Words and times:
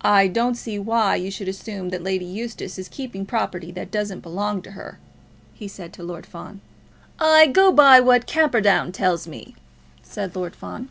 "I 0.00 0.26
don't 0.26 0.56
see 0.56 0.76
why 0.76 1.14
you 1.14 1.30
should 1.30 1.46
assume 1.46 1.90
that 1.90 2.02
Lady 2.02 2.24
Eustace 2.24 2.80
is 2.80 2.88
keeping 2.88 3.24
property 3.24 3.70
that 3.70 3.92
doesn't 3.92 4.24
belong 4.24 4.60
to 4.62 4.72
her," 4.72 4.98
he 5.54 5.68
said 5.68 5.92
to 5.92 6.02
Lord 6.02 6.26
Fawn. 6.26 6.60
"I 7.20 7.46
go 7.46 7.70
by 7.70 8.00
what 8.00 8.26
Camperdown 8.26 8.90
tells 8.90 9.28
me," 9.28 9.54
said 10.02 10.34
Lord 10.34 10.56
Fawn. 10.56 10.88